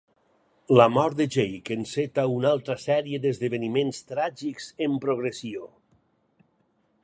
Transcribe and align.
La 0.79 0.85
mort 0.93 1.17
de 1.19 1.27
Jake 1.35 1.75
enceta 1.79 2.25
una 2.37 2.49
altra 2.53 2.77
sèrie 2.85 3.21
d'esdeveniments 3.27 4.01
tràgics 4.13 4.73
en 4.89 4.99
progressió. 5.07 5.71